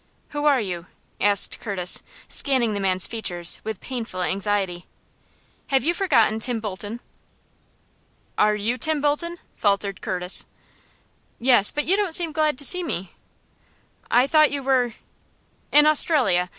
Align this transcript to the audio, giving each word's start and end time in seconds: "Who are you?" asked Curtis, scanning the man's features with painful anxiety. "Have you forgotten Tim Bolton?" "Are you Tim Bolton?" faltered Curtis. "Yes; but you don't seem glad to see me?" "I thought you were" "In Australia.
"Who 0.29 0.45
are 0.45 0.59
you?" 0.59 0.87
asked 1.19 1.59
Curtis, 1.59 2.01
scanning 2.27 2.73
the 2.73 2.79
man's 2.79 3.05
features 3.05 3.59
with 3.63 3.79
painful 3.79 4.23
anxiety. 4.23 4.87
"Have 5.67 5.83
you 5.83 5.93
forgotten 5.93 6.39
Tim 6.39 6.59
Bolton?" 6.59 7.01
"Are 8.35 8.55
you 8.55 8.79
Tim 8.79 8.99
Bolton?" 8.99 9.37
faltered 9.57 10.01
Curtis. 10.01 10.47
"Yes; 11.37 11.69
but 11.69 11.85
you 11.85 11.95
don't 11.97 12.15
seem 12.15 12.31
glad 12.31 12.57
to 12.57 12.65
see 12.65 12.81
me?" 12.83 13.11
"I 14.09 14.25
thought 14.25 14.49
you 14.49 14.63
were" 14.63 14.95
"In 15.71 15.85
Australia. 15.85 16.49